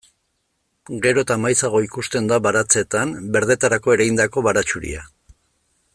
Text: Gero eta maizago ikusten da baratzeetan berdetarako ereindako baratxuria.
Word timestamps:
Gero 1.03 1.23
eta 1.25 1.37
maizago 1.43 1.81
ikusten 1.89 2.31
da 2.33 2.41
baratzeetan 2.47 3.13
berdetarako 3.37 3.97
ereindako 3.99 4.45
baratxuria. 4.49 5.07